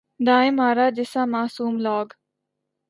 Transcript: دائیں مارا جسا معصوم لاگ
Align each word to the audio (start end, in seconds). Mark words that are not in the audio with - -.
دائیں 0.25 0.51
مارا 0.59 0.87
جسا 0.97 1.21
معصوم 1.33 1.73
لاگ 1.85 2.07